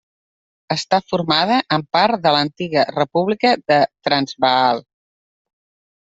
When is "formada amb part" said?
1.09-2.23